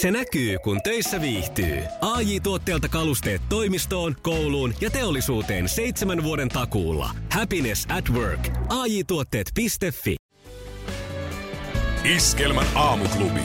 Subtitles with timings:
[0.00, 1.82] Se näkyy, kun töissä viihtyy.
[2.00, 7.10] ai tuotteelta kalusteet toimistoon, kouluun ja teollisuuteen seitsemän vuoden takuulla.
[7.32, 8.48] Happiness at work.
[8.68, 9.66] ai tuotteetfi
[12.16, 13.40] Iskelmän aamuklubi.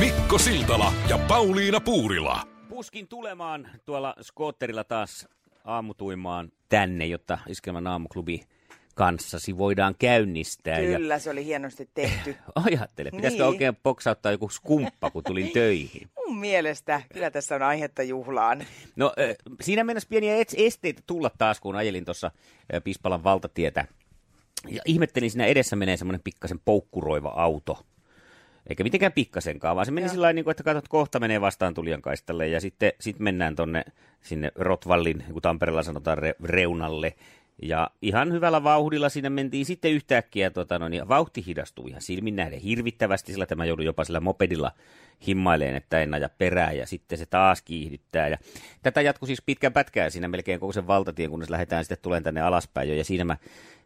[0.00, 2.42] Mikko Siltala ja Pauliina Puurila.
[2.68, 5.28] Puskin tulemaan tuolla skootterilla taas
[5.64, 8.40] aamutuimaan tänne, jotta Iskelmän aamuklubi
[8.94, 10.78] kanssasi voidaan käynnistää.
[10.78, 11.18] Kyllä, ja...
[11.18, 12.36] se oli hienosti tehty.
[12.66, 13.48] Ajattele, pitäisikö niin.
[13.48, 16.08] oikein poksauttaa joku skumppa, kun tulin töihin?
[16.16, 18.64] Mun mielestä, kyllä tässä on aihetta juhlaan.
[18.96, 19.12] No,
[19.60, 22.30] siinä mennessä pieniä esteitä tulla taas, kun ajelin tuossa
[22.84, 23.84] Pispalan valtatietä.
[24.68, 27.86] Ja ihmettelin, siinä edessä menee semmoinen pikkasen poukkuroiva auto.
[28.66, 32.02] Eikä mitenkään pikkasenkaan, vaan se meni sillä niin kuin, että katsot, kohta menee vastaan tulijan
[32.02, 33.84] kaistalle ja sitten sit mennään tonne
[34.20, 37.14] sinne Rotvallin, niin kuin Tampereella sanotaan, re, reunalle.
[37.62, 42.36] Ja ihan hyvällä vauhdilla siinä mentiin sitten yhtäkkiä, tota, no, niin vauhti hidastui ihan silmin
[42.36, 44.72] nähden hirvittävästi, sillä tämä joudui jopa sillä mopedilla
[45.26, 48.28] himmaileen, että en aja perään ja sitten se taas kiihdyttää.
[48.28, 48.38] Ja
[48.82, 52.40] tätä jatkui siis pitkän pätkää siinä melkein koko sen valtatien, kunnes lähdetään sitten tulen tänne
[52.40, 52.94] alaspäin jo.
[52.94, 53.36] Ja siinä mä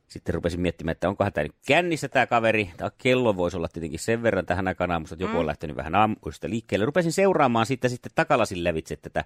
[0.09, 2.71] sitten rupesin miettimään, että onkohan tämä nyt kännissä tämä kaveri.
[2.77, 5.41] Tämä kello voisi olla tietenkin sen verran tähän aikaan aamusta, että joku mm.
[5.41, 6.87] on lähtenyt vähän aamuista liikkeelle.
[6.87, 9.25] Rupesin seuraamaan sitten, sitten takalasin lävitse tätä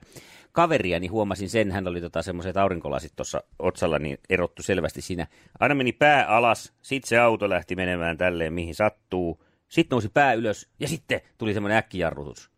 [0.53, 5.27] kaveria, niin huomasin sen, hän oli tota semmoiset aurinkolasit tuossa otsalla, niin erottu selvästi siinä.
[5.61, 9.45] Aina meni pää alas, sitten se auto lähti menemään tälleen, mihin sattuu.
[9.69, 12.51] Sitten nousi pää ylös ja sitten tuli semmoinen äkkijarrutus.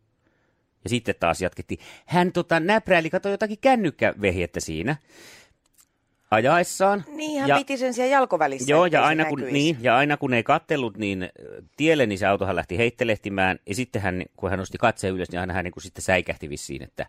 [0.85, 1.81] Ja sitten taas jatkettiin.
[2.07, 4.97] Hän tota, näpräili, katsoi jotakin kännykkävehjettä siinä
[6.33, 7.05] ajaessaan.
[7.09, 8.71] Niin, hän ja, piti sen siellä jalkovälissä.
[8.71, 11.29] Joo, ja aina, kun, niin, ja aina kun ei kattellut niin
[11.77, 13.59] tielle, niin se autohan lähti heittelehtimään.
[13.67, 16.51] Ja sitten hän, kun hän nosti katseen ylös, niin hän, hän niin kuin sitten säikähti
[16.51, 17.07] vissiin, että,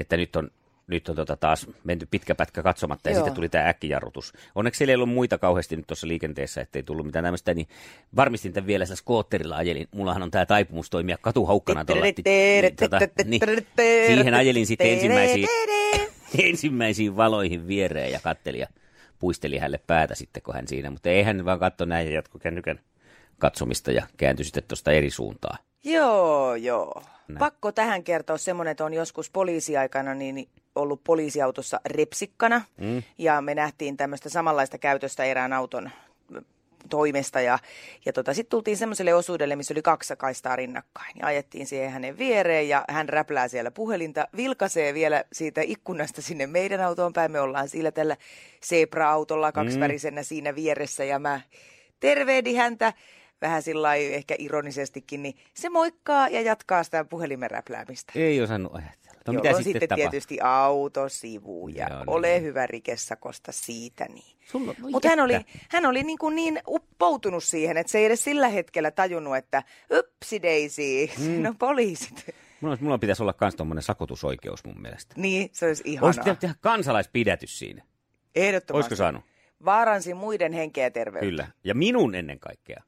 [0.00, 0.50] että nyt on,
[0.86, 3.18] nyt on tota taas menty pitkä pätkä katsomatta, ja Joo.
[3.18, 4.32] sitten tuli tämä äkkijarrutus.
[4.54, 7.66] Onneksi siellä ei ollut muita kauheasti nyt tuossa liikenteessä, ettei tullut mitään tämmöistä, niin
[8.16, 9.88] varmistin tämän vielä sillä skootterilla ajelin.
[9.94, 12.04] Mullahan on tämä taipumus toimia katuhaukkana tuolla.
[14.06, 15.46] Siihen ajelin sitten ensimmäisiä
[16.48, 18.66] ensimmäisiin valoihin viereen ja katteli ja
[19.18, 20.90] puisteli hänelle päätä sitten, kun hän siinä.
[20.90, 22.80] Mutta ei hän vaan katso näin ja jatko kännykän
[23.38, 25.58] katsomista ja kääntyi sitten tuosta eri suuntaan.
[25.84, 27.02] Joo, joo.
[27.28, 27.38] Näin.
[27.38, 32.62] Pakko tähän kertoa semmoinen, että on joskus poliisiaikana niin ollut poliisiautossa repsikkana.
[32.80, 33.02] Mm.
[33.18, 35.90] Ja me nähtiin tämmöistä samanlaista käytöstä erään auton
[36.90, 37.40] toimesta.
[37.40, 37.58] Ja,
[38.06, 41.16] ja tota, sitten tultiin semmoiselle osuudelle, missä oli kaksi kaistaa rinnakkain.
[41.18, 46.46] Ja ajettiin siihen hänen viereen ja hän räplää siellä puhelinta, vilkaisee vielä siitä ikkunasta sinne
[46.46, 47.32] meidän autoon päin.
[47.32, 48.16] Me ollaan sillä tällä
[48.64, 50.24] Zebra-autolla kaksivärisenä mm.
[50.24, 51.40] siinä vieressä ja mä
[52.00, 52.92] tervehdin häntä
[53.40, 58.12] vähän sillä ehkä ironisestikin, niin se moikkaa ja jatkaa sitä puhelimen räpläämistä.
[58.16, 59.13] Ei osannut ajatella.
[59.32, 62.42] No, mitä sitten, sitten tietysti autosivu ja Joo, ole niin.
[62.42, 64.06] hyvä rikesakosta siitä.
[64.08, 64.36] Niin.
[64.78, 65.34] Mutta hän oli,
[65.70, 69.62] hän oli niin, kuin niin uppoutunut siihen, että se ei edes sillä hetkellä tajunnut, että
[69.98, 71.42] upsi daisy, mm.
[71.42, 72.26] no poliisit.
[72.60, 75.14] Mulla, mulla pitäisi olla myös tuommoinen sakotusoikeus mun mielestä.
[75.16, 76.06] Niin, se olisi ihanaa.
[76.06, 77.82] Olisi pitänyt tehdä kansalaispidätys siinä.
[78.34, 78.86] Ehdottomasti.
[78.86, 79.22] Olisiko saanut?
[79.64, 81.26] Vaaransi muiden henkeä ja terveyttä.
[81.26, 82.82] Kyllä, ja minun ennen kaikkea.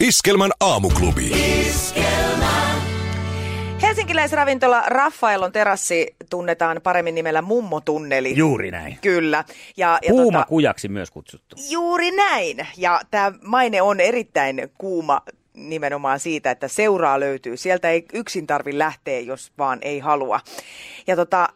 [0.00, 1.30] Iskelmän aamuklubi.
[1.60, 2.95] Iskelmän.
[3.82, 8.36] Helsinkiläisravintola Raffaelon terassi tunnetaan paremmin nimellä Mummotunneli.
[8.36, 8.98] Juuri näin.
[9.02, 9.44] Kyllä.
[9.76, 11.56] Ja, ja Kuuma tota, kujaksi myös kutsuttu.
[11.70, 12.66] Juuri näin.
[12.76, 15.20] Ja tämä maine on erittäin kuuma
[15.54, 17.56] nimenomaan siitä, että seuraa löytyy.
[17.56, 20.40] Sieltä ei yksin tarvi lähteä, jos vaan ei halua.
[21.06, 21.48] Ja tota,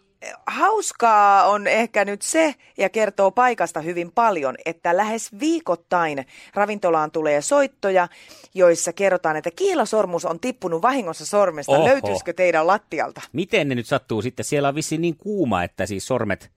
[0.46, 7.42] hauskaa on ehkä nyt se, ja kertoo paikasta hyvin paljon, että lähes viikoittain ravintolaan tulee
[7.42, 8.08] soittoja,
[8.54, 11.72] joissa kerrotaan, että kiilasormus on tippunut vahingossa sormesta.
[11.72, 11.84] Oho.
[11.84, 13.20] Löytyisikö teidän lattialta?
[13.32, 14.44] Miten ne nyt sattuu sitten?
[14.44, 16.50] Siellä on vissiin niin kuuma, että siis sormet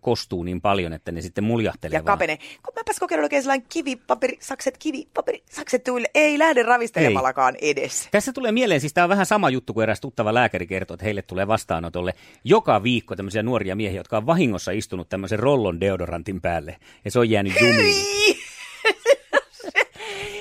[0.00, 2.36] kostuu niin paljon, että ne sitten muljahtelee Ja kapene.
[2.36, 6.08] Kun mäpäs kokeillut oikein sellainen kivipaperi, sakset, kivipaperi, sakset tuille.
[6.14, 8.08] Ei lähde ravistelemallakaan edes.
[8.10, 11.04] Tässä tulee mieleen, siis tämä on vähän sama juttu kuin eräs tuttava lääkäri kertoo, että
[11.04, 12.14] heille tulee vastaanotolle
[12.44, 16.76] joka viikko tämmöisiä nuoria miehiä, jotka on vahingossa istunut tämmöisen rollon deodorantin päälle.
[17.04, 18.06] Ja se on jäänyt jumiin.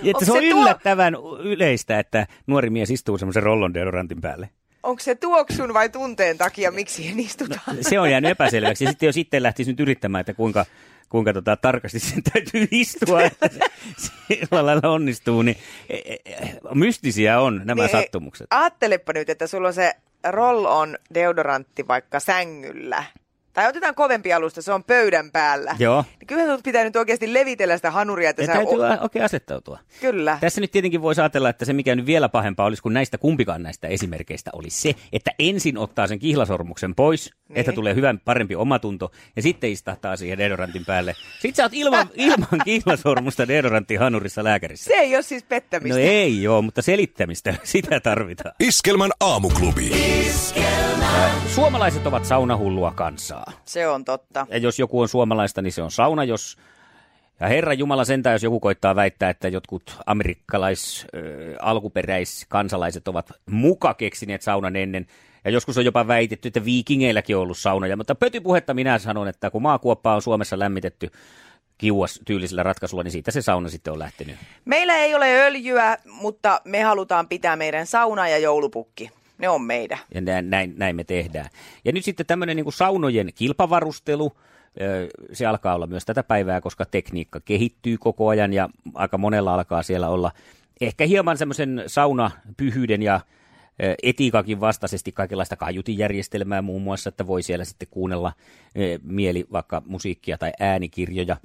[0.09, 1.39] että se on se yllättävän tuo...
[1.39, 4.49] yleistä, että nuori mies istuu semmoisen rollon deodorantin päälle
[4.87, 7.75] onko se tuoksun vai tunteen takia, miksi siihen istutaan?
[7.75, 8.83] No, se on jäänyt epäselväksi.
[8.83, 10.65] Ja sitten jo sitten lähtisi nyt yrittämään, että kuinka,
[11.09, 13.49] kuinka tota, tarkasti sen täytyy istua, että
[13.97, 15.41] se sillä lailla onnistuu.
[15.41, 15.57] Niin,
[15.89, 16.19] e, e,
[16.73, 18.47] mystisiä on nämä niin, sattumukset.
[18.49, 19.93] Ajattelepa nyt, että sulla on se
[20.23, 23.03] roll-on deodorantti vaikka sängyllä
[23.57, 25.75] tai otetaan kovempi alusta, se on pöydän päällä.
[25.79, 26.05] Joo.
[26.19, 28.53] Niin kyllä sinut pitää nyt oikeasti levitellä sitä hanuria, että Ja sä...
[28.53, 29.79] täytyy o- oikein asettautua.
[30.01, 30.37] Kyllä.
[30.41, 33.63] Tässä nyt tietenkin voisi ajatella, että se mikä nyt vielä pahempaa olisi, kun näistä kumpikaan
[33.63, 37.59] näistä esimerkkeistä olisi se, että ensin ottaa sen kihlasormuksen pois, niin.
[37.59, 41.13] Että tulee hyvän parempi omatunto, ja sitten istahtaa siihen deodorantin päälle.
[41.39, 44.87] Sitten sä oot ilman, ilman kihlasormusta deodorantin hanurissa lääkärissä.
[44.87, 45.99] Se ei ole siis pettämistä.
[45.99, 48.55] No ei joo, mutta selittämistä, sitä tarvitaan.
[48.59, 49.91] Iskelmän aamuklubi.
[51.55, 53.51] Suomalaiset ovat saunahullua kansaa.
[53.65, 54.47] Se on totta.
[54.49, 56.57] Ja jos joku on suomalaista, niin se on sauna, jos...
[57.39, 61.21] Ja Herra Jumala sentään, jos joku koittaa väittää, että jotkut amerikkalais, äh,
[61.61, 65.05] alkuperäis kansalaiset ovat muka keksineet saunan ennen.
[65.45, 67.97] Ja joskus on jopa väitetty, että viikingeilläkin on ollut saunoja.
[67.97, 71.11] Mutta pötypuhetta minä sanon, että kun maakuoppa on Suomessa lämmitetty
[71.77, 74.35] kiuas tyylisellä ratkaisulla, niin siitä se sauna sitten on lähtenyt.
[74.65, 79.09] Meillä ei ole öljyä, mutta me halutaan pitää meidän sauna ja joulupukki.
[79.37, 79.99] Ne on meidän.
[80.13, 81.49] Ja näin, näin, näin me tehdään.
[81.85, 84.31] Ja nyt sitten tämmöinen niin saunojen kilpavarustelu,
[85.33, 89.83] se alkaa olla myös tätä päivää, koska tekniikka kehittyy koko ajan ja aika monella alkaa
[89.83, 90.31] siellä olla
[90.81, 93.21] ehkä hieman semmoisen saunapyhyyden ja
[94.03, 98.33] etiikakin vastaisesti kaikenlaista kaiutinjärjestelmää muun muassa, että voi siellä sitten kuunnella
[99.03, 101.37] mieli vaikka musiikkia tai äänikirjoja.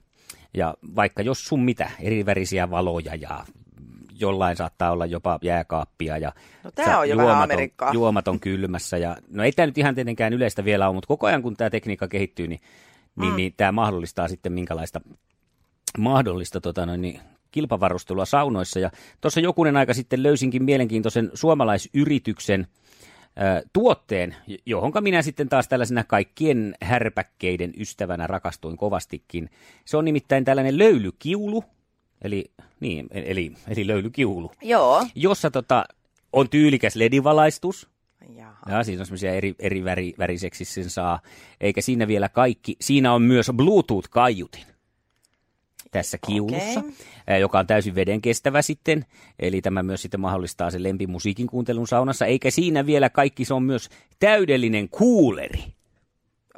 [0.55, 3.45] Ja vaikka jos sun mitä, eri värisiä valoja ja
[4.23, 6.33] jollain saattaa olla jopa jääkaappia ja
[6.65, 7.93] No tää on jo vähän juomat Amerikkaa.
[7.93, 8.99] juomat on kylmässä.
[8.99, 11.71] Ja, no ei tämä nyt ihan tietenkään yleistä vielä ole, mutta koko ajan kun tämä
[11.71, 12.61] tekniikka kehittyy, niin,
[13.17, 13.37] niin, mm.
[13.37, 15.01] niin tämä mahdollistaa sitten minkälaista
[15.99, 17.21] mahdollista tota noin, niin,
[17.51, 18.79] kilpavarustelua saunoissa.
[18.79, 18.91] Ja
[19.21, 22.67] tuossa jokunen aika sitten löysinkin mielenkiintoisen suomalaisyrityksen
[23.73, 24.37] tuotteen,
[24.67, 29.51] johonka minä sitten taas tällaisena kaikkien härpäkkeiden ystävänä rakastuin kovastikin.
[29.85, 31.65] Se on nimittäin tällainen löylykiulu,
[32.23, 32.45] eli,
[32.81, 35.07] niin, eli, eli löylykiulu, Joo.
[35.15, 35.85] jossa tota,
[36.33, 37.89] on tyylikäs ledivalaistus,
[38.37, 38.59] Jaha.
[38.69, 41.21] ja siinä on semmoisia eri, eri väri, väriseksi sen saa.
[41.61, 42.77] Eikä siinä vielä kaikki.
[42.81, 44.73] Siinä on myös Bluetooth-kaiutin
[45.91, 47.39] tässä kiulussa, okay.
[47.41, 49.07] joka on täysin veden kestävä sitten.
[49.39, 52.27] Eli tämä myös sitten mahdollistaa sen lempimusiikin kuuntelun saunassa.
[52.27, 53.89] Eikä siinä vielä kaikki, se on myös
[54.19, 55.65] täydellinen kuuleri.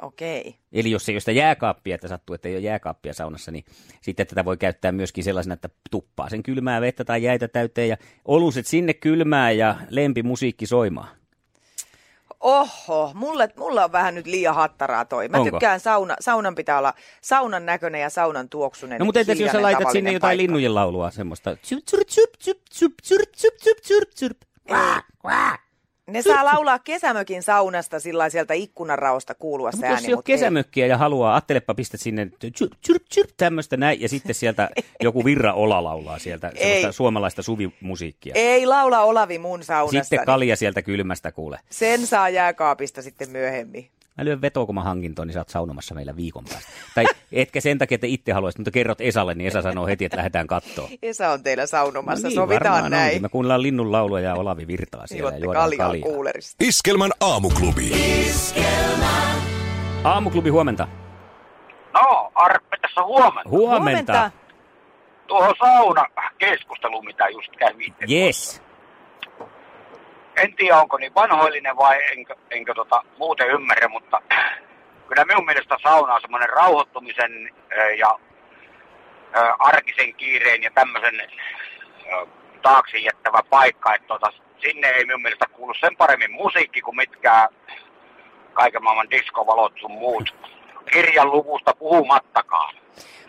[0.05, 0.55] Okei.
[0.71, 3.65] Eli jos ei ole sitä jääkaappia, että sattuu, että ei ole jääkaappia saunassa, niin
[4.01, 7.97] sitten tätä voi käyttää myöskin sellaisena, että tuppaa sen kylmää vettä tai jäitä täyteen ja
[8.25, 11.07] oluset sinne kylmää ja lempimusiikki soimaan.
[12.39, 15.29] Oho, mulle, mulle on vähän nyt liian hattaraa toi.
[15.29, 15.51] Mä Onko?
[15.51, 18.99] tykkään sauna, saunan pitää olla saunan näköinen ja saunan tuoksunen.
[18.99, 20.41] No mutta entäs jos sä laitat sinne jotain paikka.
[20.41, 21.55] linnujen laulua semmoista?
[21.55, 24.37] Tsup, tsup, tsup, tsup, tsup, tsup, tsup, tsup, tsup, tsup.
[26.07, 30.07] Ne saa laulaa kesämökin saunasta sillä sieltä ikkunanraosta kuulua se Mutta jos ääni.
[30.07, 30.35] ei ole mut ei.
[30.35, 32.27] kesämökkiä ja haluaa, ajattelepa pistät sinne
[33.37, 34.69] tämmöistä näin, ja sitten sieltä
[35.01, 36.93] joku Virra Ola laulaa sieltä Ei.
[36.93, 38.33] suomalaista suvimusiikkia.
[38.35, 40.03] Ei laula Olavi mun saunassa.
[40.03, 41.59] Sitten kalja sieltä kylmästä kuule.
[41.69, 43.89] Sen saa jääkaapista sitten myöhemmin.
[44.17, 46.71] Mä lyön vetoa, kun mä hankin ton, niin sä oot saunomassa meillä viikon päästä.
[46.95, 50.17] Tai etkä sen takia, että itse haluaisit, mutta kerrot Esalle, niin Esa sanoo heti, että
[50.17, 50.89] lähdetään kattoon.
[51.01, 53.05] Esa on teillä saunomassa, niin, sovitaan varmaan näin.
[53.09, 53.21] onkin.
[53.21, 56.03] Me kuunnellaan linnun laulua ja Olavi Virtaa siellä ja Juotte juodaan kaljaa kaljaa.
[56.09, 56.55] kuulerista.
[56.65, 57.91] Iskelmän aamuklubi.
[60.03, 60.87] Aamuklubi huomenta.
[61.93, 63.49] No, Arppe tässä huomenna.
[63.51, 64.31] Huomenta.
[65.27, 66.05] Tuohon sauna
[66.37, 68.05] keskusteluun, mitä just kävitte.
[68.11, 68.61] Yes.
[70.35, 74.21] En tiedä, onko niin vanhoillinen vai enkö, enkö tota, muuten ymmärrä, mutta
[75.07, 77.49] kyllä minun mielestä sauna on semmoinen rauhoittumisen
[77.97, 78.19] ja
[79.59, 81.21] arkisen kiireen ja tämmöisen
[82.61, 83.95] taakse jättävä paikka.
[83.95, 87.49] Että tota, sinne ei minun mielestä kuulu sen paremmin musiikki kuin mitkään
[88.53, 90.35] kaiken maailman diskovalot sun muut.
[90.91, 92.75] Kirjan luvusta puhumattakaan.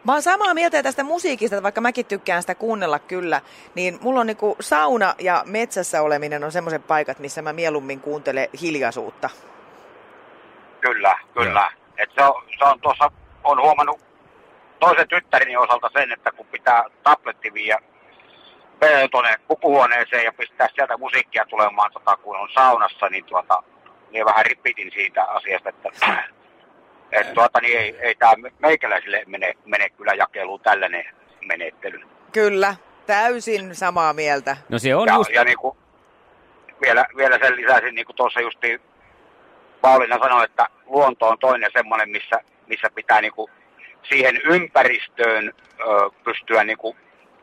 [0.04, 3.40] Mä oon samaa mieltä tästä musiikista, vaikka mäkin tykkään sitä kuunnella kyllä,
[3.74, 8.48] niin mulla on niinku sauna ja metsässä oleminen on semmoiset paikat, missä mä mieluummin kuuntelen
[8.60, 9.30] hiljaisuutta.
[10.80, 11.72] Kyllä, kyllä.
[11.98, 13.10] Et se, on, se on tuossa,
[13.44, 14.00] on huomannut
[14.80, 17.78] toisen tyttärini osalta sen, että kun pitää tabletti viiä
[19.10, 23.62] tuonne pukuhuoneeseen ja pistää sieltä musiikkia tulemaan, tota, kun on saunassa, niin tuota,
[24.10, 25.88] niin vähän ripitin siitä asiasta, että
[27.12, 31.04] et, tuota, niin ei, ei tämä meikäläisille mene, mene kyllä jakeluun tällainen
[31.46, 32.00] menettely.
[32.32, 32.74] Kyllä,
[33.06, 34.56] täysin samaa mieltä.
[34.68, 35.30] No se on ja, just...
[35.30, 35.78] ja niin kuin,
[36.80, 38.80] vielä, vielä sen lisäisin, niin kuin tuossa justi
[39.80, 43.50] Pauliina sanoi, että luonto on toinen semmoinen, missä, missä pitää niin kuin
[44.08, 46.96] siihen ympäristöön ö, pystyä niin kuin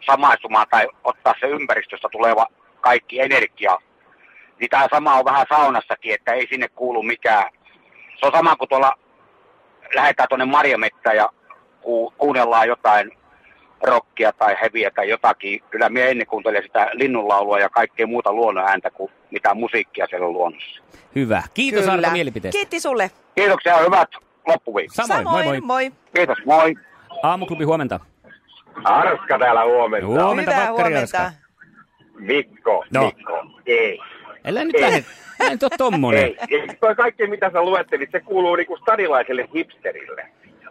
[0.05, 2.48] samaistumaan tai ottaa se ympäristöstä tuleva
[2.82, 3.77] kaikki energia.
[4.60, 7.51] Niin tämä sama on vähän saunassakin, että ei sinne kuulu mikään.
[8.20, 8.93] Se on sama kuin tuolla
[9.95, 11.29] lähdetään tuonne marjamettään ja
[11.81, 13.11] ku, kuunnellaan jotain
[13.83, 15.63] rockia tai heviä tai jotakin.
[15.69, 20.83] Kyllä minä ennen kuuntelen sitä linnunlaulua ja kaikkea muuta luonnonääntä kuin mitään musiikkia siellä luonnossa.
[21.15, 21.43] Hyvä.
[21.53, 21.93] Kiitos kyllä.
[21.93, 22.57] Arto mielipiteestä.
[22.57, 23.11] Kiitti sulle.
[23.35, 24.09] Kiitoksia, hyvät
[24.47, 24.93] loppuviikko.
[24.95, 25.61] Samoin, moi moi.
[25.61, 25.91] moi.
[26.15, 26.75] Kiitos, moi.
[27.23, 27.99] Aamuklubi, huomenta.
[28.83, 30.07] Arska täällä huomenta.
[30.07, 30.99] Huomenta, Hyvää huomenta.
[30.99, 31.31] Arska.
[32.19, 33.05] Mikko, No.
[33.05, 33.45] Mikko.
[33.65, 33.99] Ei.
[34.45, 35.03] Älä nyt lähde,
[35.41, 36.23] älä nyt ole tommonen.
[36.23, 36.38] Ei.
[36.50, 36.67] Ei.
[36.79, 40.25] Toi kaikki, mitä sä luettelit, se kuuluu niinku stadilaiselle hipsterille.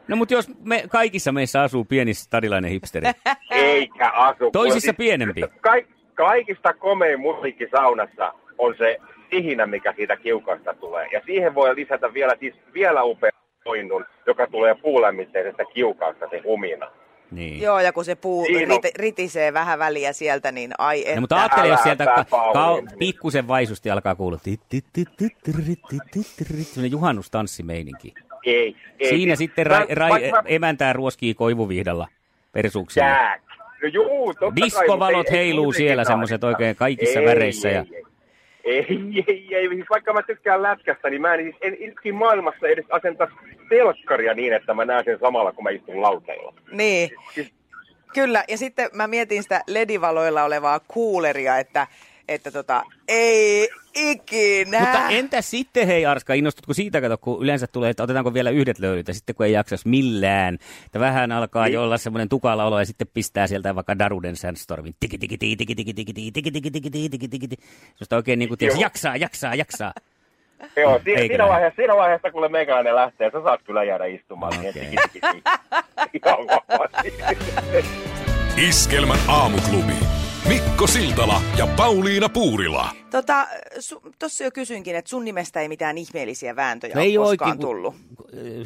[0.08, 3.06] No mutta jos me, kaikissa meissä asuu pieni stadilainen hipsteri.
[3.50, 4.50] Eikä asu.
[4.50, 5.40] Toisissa Kun- pienempi.
[5.60, 5.72] Ka-
[6.14, 8.98] kaikista komein musiikki saunassa on se
[9.30, 11.08] sihinä, mikä siitä kiukasta tulee.
[11.12, 13.32] Ja siihen voi lisätä vielä, siis vielä upean
[13.64, 16.90] soinnun, joka tulee puulämmitteisestä kiukasta, se humina.
[17.32, 17.60] Niin.
[17.62, 21.14] Joo, ja kun se puu Siin rit, ritisee vähän väliä sieltä, niin ai että.
[21.14, 24.38] No, mutta ajattele, jos sieltä ka- ka- pikkusen vaisusti alkaa kuulua.
[26.22, 28.14] Sellainen juhannustanssimeininki.
[28.44, 29.08] Ei, ei.
[29.08, 32.08] Siinä sitten ra- ra- emäntää ruoskii koivuvihdalla
[32.52, 33.04] persuuksia.
[33.82, 37.68] No juu, totta Diskovalot kai, heiluu siellä semmoiset oikein kaikissa ei, väreissä.
[37.68, 37.84] Ei, ja...
[37.92, 38.02] ei
[38.64, 38.86] ei,
[39.28, 42.86] ei, ei, siis vaikka mä tykkään lätkästä, niin mä en, siis en yksin maailmassa edes
[42.90, 43.28] asenta
[43.68, 46.54] telkkaria niin, että mä näen sen samalla, kun mä istun lauteilla.
[46.72, 47.10] Niin.
[48.14, 51.86] Kyllä, ja sitten mä mietin sitä ledivaloilla olevaa kuuleria, että,
[52.28, 54.80] että tota, ei ikinä.
[54.80, 58.78] Mutta entä sitten, hei Arska, innostutko siitä, kato, kun yleensä tulee, että otetaanko vielä yhdet
[58.78, 62.78] löylyt, ja sitten kun ei jaksas millään, että vähän alkaa jo olla semmoinen tukala olo,
[62.78, 66.70] ja sitten pistää sieltä vaikka Daruden Sandstormin, tiki tiki tiki tiki tiki tiki tiki tiki
[66.70, 68.76] tiki tiki tiki tiki tiki tiki oikein niin kuin, Joo.
[68.80, 69.92] jaksaa, jaksaa, jaksaa.
[70.76, 71.50] Joo, siinä, näin?
[71.50, 74.58] vaiheessa, siinä vaiheessa, kun meikäläinen lähtee, sä saat kyllä jäädä istumaan.
[74.58, 74.72] Okay.
[74.72, 75.42] Niin, tiki.
[78.68, 80.21] Iskelmän aamuklubi.
[80.48, 82.90] Mikko Siltala ja Pauliina Puurila.
[83.10, 83.48] Tota,
[84.18, 87.50] tuossa jo kysyinkin, että sun nimestä ei mitään ihmeellisiä vääntöjä No ole ei ole koskaan
[87.50, 87.94] oikein, tullut.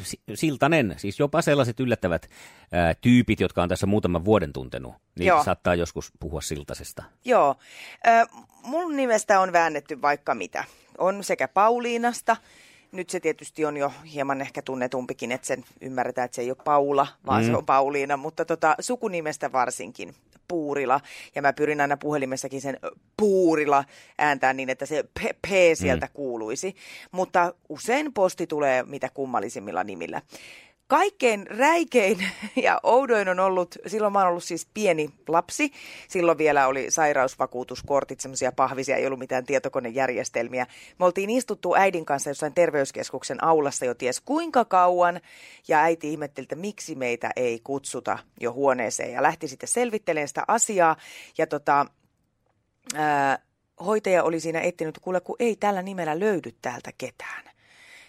[0.03, 2.29] Si- Siltanen, siis jopa sellaiset yllättävät
[2.71, 5.43] ää, tyypit, jotka on tässä muutaman vuoden tuntenut, niin Joo.
[5.43, 7.03] saattaa joskus puhua Siltasesta.
[7.25, 7.55] Joo.
[8.07, 8.25] Ö,
[8.63, 10.63] mun nimestä on väännetty vaikka mitä.
[10.97, 12.37] On sekä Pauliinasta,
[12.91, 16.57] nyt se tietysti on jo hieman ehkä tunnetumpikin, että sen ymmärretään, että se ei ole
[16.63, 17.49] Paula, vaan mm.
[17.49, 20.15] se on Pauliina, mutta tota, sukunimestä varsinkin
[20.47, 21.01] Puurila.
[21.35, 22.79] Ja mä pyrin aina puhelimessakin sen
[23.17, 23.83] Puurila
[24.17, 26.11] ääntää niin, että se P, P sieltä mm.
[26.13, 26.75] kuuluisi.
[27.11, 30.21] Mutta usein posti tulee mitä kummallisimmilla nimillä.
[30.87, 32.17] Kaikkein räikein
[32.55, 35.71] ja oudoin on ollut, silloin mä oon ollut siis pieni lapsi,
[36.07, 40.67] silloin vielä oli sairausvakuutuskortit, semmoisia pahvisia, ei ollut mitään tietokonejärjestelmiä.
[40.99, 45.21] Me oltiin istuttu äidin kanssa jossain terveyskeskuksen aulassa jo ties kuinka kauan,
[45.67, 50.43] ja äiti ihmetteli, että miksi meitä ei kutsuta jo huoneeseen, ja lähti sitten selvittelemään sitä
[50.47, 50.95] asiaa,
[51.37, 51.85] ja tota,
[52.95, 53.39] ää,
[53.85, 57.43] hoitaja oli siinä etsinyt, kuule, kun ei tällä nimellä löydy täältä ketään.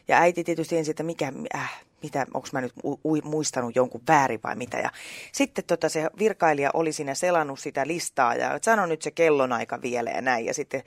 [0.08, 4.02] Ja äiti tietysti ensin, että mikä, äh, mitä, onko mä nyt u- u- muistanut jonkun
[4.08, 4.78] väärin vai mitä.
[4.78, 4.90] Ja
[5.32, 9.82] sitten tota, se virkailija oli siinä selannut sitä listaa ja että sano nyt se kellonaika
[9.82, 10.46] vielä ja näin.
[10.46, 10.82] Ja sitten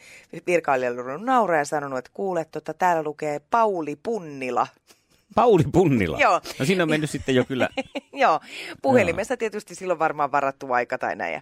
[0.48, 4.68] virkailija oli nauraa ja sanonut, että kuule, tota, täällä lukee Pauli Punnila.
[5.36, 6.18] Pauli Punnila.
[6.20, 6.42] Joo.
[6.60, 7.70] No siinä on mennyt sitten jo kyllä.
[8.14, 8.40] Joo,
[8.82, 11.42] puhelimessa tietysti silloin varmaan varattu aika tai näin.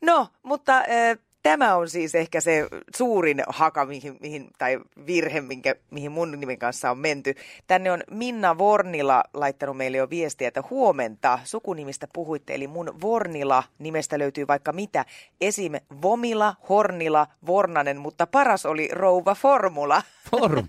[0.00, 1.18] No, mutta äh,
[1.48, 6.58] tämä on siis ehkä se suurin haka, mihin, mihin, tai virhe, minkä, mihin mun nimen
[6.58, 7.34] kanssa on menty.
[7.66, 13.62] Tänne on Minna Vornila laittanut meille jo viestiä, että huomenta sukunimistä puhuitte, eli mun Vornila
[13.78, 15.04] nimestä löytyy vaikka mitä.
[15.40, 15.72] Esim.
[16.02, 20.02] Vomila, Hornila, Vornanen, mutta paras oli Rouva Formula.
[20.30, 20.68] Form.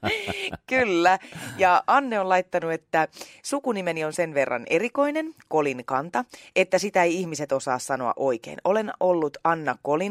[0.66, 1.18] Kyllä.
[1.58, 3.08] Ja Anne on laittanut, että
[3.42, 6.24] sukunimeni on sen verran erikoinen, Kolin Kanta,
[6.56, 8.58] että sitä ei ihmiset osaa sanoa oikein.
[8.64, 10.09] Olen ollut Anna Kolinranta,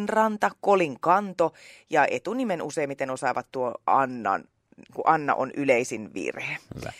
[0.62, 1.54] Kolin Kanto
[1.90, 4.44] ja etunimen useimmiten osaavat tuo Annan,
[4.94, 6.58] kun Anna on yleisin virhe.
[6.76, 6.92] Hyvä.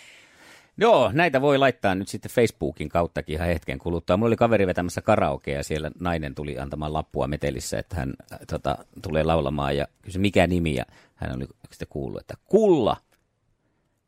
[0.78, 4.18] Joo, näitä voi laittaa nyt sitten Facebookin kauttakin ihan hetken kuluttua.
[4.18, 8.40] Mulla oli kaveri vetämässä karaokea ja siellä nainen tuli antamaan lappua metelissä, että hän äh,
[8.50, 12.98] tota, tulee laulamaan ja kysyi mikä nimi ja hän oli sitten kuullut, että Kulla.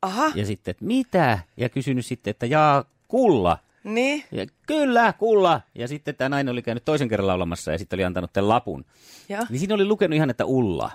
[0.01, 1.39] Aha, Ja sitten, että mitä?
[1.57, 3.57] Ja kysynyt sitten, että jaa, Kulla.
[3.83, 5.61] Niin, Ja kyllä, Kulla.
[5.75, 8.85] Ja sitten tämä nainen oli käynyt toisen kerran laulamassa ja sitten oli antanut tämän lapun.
[9.29, 9.45] Joo.
[9.49, 10.91] Niin siinä oli lukenut ihan, että Ulla.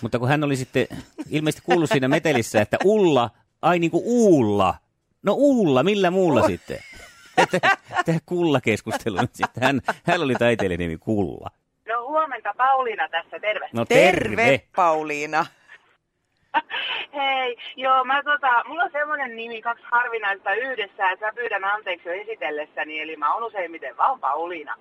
[0.00, 0.86] Mutta kun hän oli sitten
[1.30, 3.30] ilmeisesti kuullut siinä metelissä, että Ulla,
[3.62, 4.74] ai niin kuin Uulla.
[5.22, 6.78] No Uulla, millä muulla sitten?
[7.36, 7.60] Että
[8.04, 9.16] tämä Kulla-keskustelu.
[9.20, 11.50] nyt Sitten hän, hän oli taiteilijan nimi Kulla.
[11.88, 13.68] No huomenta, Pauliina tässä, terve.
[13.72, 14.62] No terve, terve.
[14.76, 15.46] Pauliina.
[17.16, 22.08] Hei, joo, mä tota, mulla on semmoinen nimi, kaksi harvinaista yhdessä, että mä pyydän anteeksi
[22.08, 24.74] jo esitellessäni, eli mä oon useimmiten vaan Pauliina.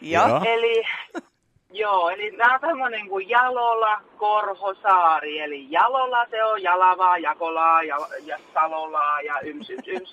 [0.00, 0.40] Ja, Joo.
[0.44, 0.82] Eli,
[1.82, 7.98] joo, eli tää on semmoinen kuin Jalola, Korhosaari, eli Jalola se on Jalavaa, Jakolaa ja,
[8.24, 10.12] ja Salolaa ja yms, yms, yms.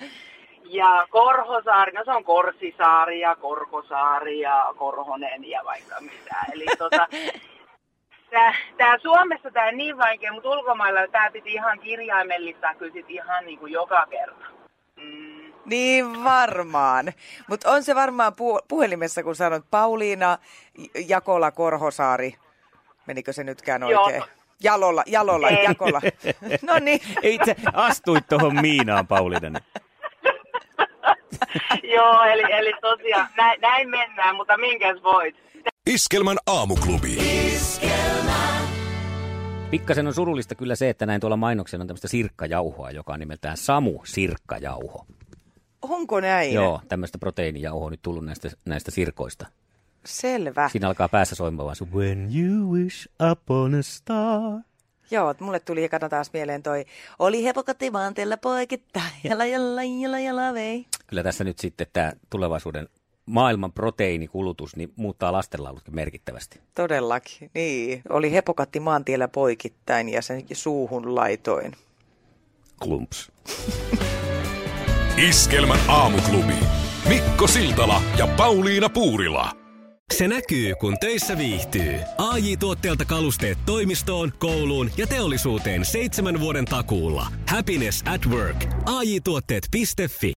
[0.65, 6.35] Ja Korhosaari, no se on Korsisaari ja Korkosaari ja Korhonen ja vaikka mitä.
[6.53, 7.07] Eli tota,
[8.33, 13.45] tää, tää Suomessa tää niin vaikea, mutta ulkomailla tää piti ihan kirjaimellistaa kyllä sit ihan
[13.45, 14.45] niin kuin joka kerta.
[14.95, 15.53] Mm.
[15.65, 17.13] Niin varmaan.
[17.47, 20.37] Mutta on se varmaan pu- puhelimessa, kun sanot Pauliina
[21.07, 22.35] Jakola Korhosaari.
[23.07, 24.15] Menikö se nytkään oikein?
[24.15, 24.27] Joo.
[24.63, 25.63] Jalolla, Jalolla, Ei.
[25.63, 26.01] Jakola.
[26.67, 26.99] no niin.
[27.21, 29.59] Itse astuit tuohon Miinaan, Pauliina.
[31.95, 35.35] Joo, eli, eli tosiaan näin, näin mennään, mutta minkäs voit?
[35.87, 37.17] Iskelmän aamuklubi.
[39.73, 43.57] Pikkasen on surullista kyllä se, että näin tuolla mainoksella on tämmöistä sirkkajauhoa, joka on nimeltään
[43.57, 45.05] Samu Sirkkajauho.
[45.81, 46.53] Onko näin?
[46.53, 49.47] Joo, tämmöistä proteiinijauhoa on nyt tullut näistä, näistä sirkoista.
[50.05, 50.69] Selvä.
[50.69, 54.61] Siinä alkaa päässä soimaan vaan se When you wish upon a star.
[55.11, 56.85] Joo, mulle tuli ekana taas mieleen toi,
[57.19, 60.85] oli hepokatti maanteella poikittain, jala jala jala jala vei.
[61.07, 62.89] Kyllä tässä nyt sitten tämä tulevaisuuden
[63.25, 66.59] maailman proteiinikulutus niin muuttaa lastenlaulutkin merkittävästi.
[66.75, 68.01] Todellakin, niin.
[68.09, 71.71] Oli hepokatti maantiellä poikittain ja sen suuhun laitoin.
[72.83, 73.31] Klumps.
[75.29, 76.53] Iskelmän aamuklubi.
[77.09, 79.51] Mikko Siltala ja Pauliina Puurila.
[80.13, 81.99] Se näkyy, kun töissä viihtyy.
[82.17, 87.27] ai tuotteelta kalusteet toimistoon, kouluun ja teollisuuteen seitsemän vuoden takuulla.
[87.49, 88.65] Happiness at work.
[88.85, 90.31] AJ-tuotteet.fi